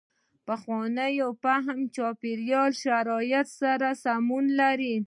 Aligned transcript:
پخوانو 0.45 1.27
فهم 1.43 1.79
چاپېریال 1.95 2.71
شرایطو 2.83 3.51
سره 3.59 3.89
سمون 4.03 4.45
لري. 4.59 4.95